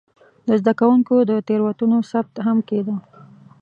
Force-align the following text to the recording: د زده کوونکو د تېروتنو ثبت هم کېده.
د 0.47 0.49
زده 0.61 0.73
کوونکو 0.79 1.15
د 1.29 1.31
تېروتنو 1.47 1.97
ثبت 2.11 2.35
هم 2.45 2.57
کېده. 2.69 2.95